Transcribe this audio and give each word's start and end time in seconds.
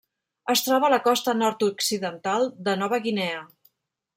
Es 0.53 0.63
troba 0.67 0.87
a 0.87 0.91
la 0.93 0.99
costa 1.07 1.35
nord-occidental 1.41 2.49
de 2.69 2.75
Nova 2.85 3.01
Guinea. 3.05 3.45